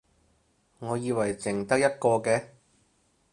[0.79, 2.47] 我以為剩得一個嘅